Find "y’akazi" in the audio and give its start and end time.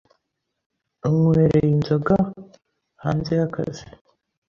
3.39-3.83